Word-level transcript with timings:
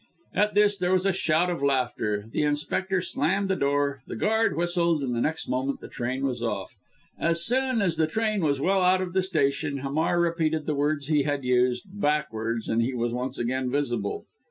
At 0.33 0.55
this 0.55 0.79
there 0.79 0.91
was 0.91 1.05
a 1.05 1.11
shout 1.13 1.51
of 1.51 1.61
laughter, 1.61 2.25
the 2.31 2.41
inspector 2.41 3.01
slammed 3.01 3.49
the 3.49 3.55
door, 3.55 4.01
the 4.07 4.15
guard 4.15 4.57
whistled, 4.57 5.03
and 5.03 5.13
the 5.15 5.21
next 5.21 5.47
moment 5.47 5.79
the 5.79 5.87
train 5.87 6.25
was 6.25 6.41
off. 6.41 6.73
As 7.19 7.45
soon 7.45 7.83
as 7.83 7.97
the 7.97 8.07
train 8.07 8.43
was 8.43 8.59
well 8.59 8.81
out 8.81 9.01
of 9.03 9.13
the 9.13 9.21
station 9.21 9.77
Hamar 9.77 10.19
repeated 10.19 10.65
the 10.65 10.73
words 10.73 11.05
he 11.05 11.21
had 11.21 11.43
used, 11.43 11.83
backwards, 11.85 12.67
and 12.67 12.81
he 12.81 12.95
was 12.95 13.13
once 13.13 13.37
again 13.37 13.69
visible. 13.69 14.25